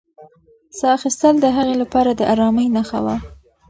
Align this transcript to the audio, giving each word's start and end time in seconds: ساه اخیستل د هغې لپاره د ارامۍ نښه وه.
ساه 0.77 0.91
اخیستل 0.97 1.35
د 1.39 1.45
هغې 1.57 1.75
لپاره 1.81 2.11
د 2.13 2.21
ارامۍ 2.33 2.67
نښه 2.75 2.99
وه. 3.05 3.15